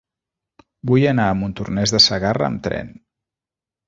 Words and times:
Vull 0.91 1.03
anar 1.09 1.27
a 1.33 1.35
Montornès 1.41 1.93
de 1.97 2.01
Segarra 2.05 2.47
amb 2.47 2.65
tren. 2.69 2.91